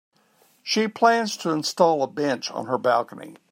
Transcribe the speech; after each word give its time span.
She 0.63 0.87
plans 0.87 1.37
to 1.37 1.51
install 1.51 2.01
a 2.01 2.07
bench 2.07 2.49
on 2.49 2.65
her 2.65 2.79
balcony. 2.79 3.35